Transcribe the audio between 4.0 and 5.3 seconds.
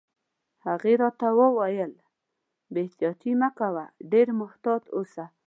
ډېر محتاط اوسه.